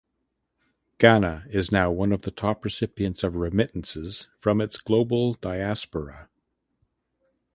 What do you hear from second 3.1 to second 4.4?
of remittances